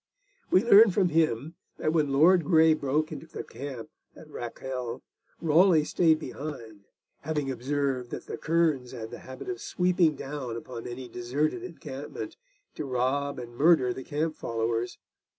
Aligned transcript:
We 0.49 0.63
learn 0.63 0.89
from 0.89 1.09
him 1.09 1.53
that 1.77 1.93
when 1.93 2.11
Lord 2.11 2.43
Grey 2.43 2.73
broke 2.73 3.11
into 3.11 3.27
the 3.27 3.43
camp 3.43 3.91
at 4.15 4.27
Rakele, 4.31 5.03
Raleigh 5.39 5.83
stayed 5.83 6.17
behind, 6.17 6.85
having 7.19 7.51
observed 7.51 8.09
that 8.09 8.25
the 8.25 8.35
kerns 8.35 8.93
had 8.93 9.11
the 9.11 9.19
habit 9.19 9.47
of 9.47 9.61
swooping 9.61 10.15
down 10.15 10.55
upon 10.55 10.87
any 10.87 11.07
deserted 11.07 11.61
encampment 11.63 12.35
to 12.73 12.85
rob 12.85 13.37
and 13.37 13.55
murder 13.55 13.93
the 13.93 14.03
camp 14.03 14.35
followers. 14.37 14.97